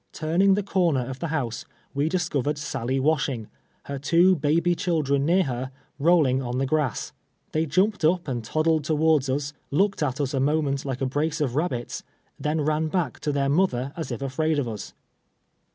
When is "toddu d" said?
8.41-8.83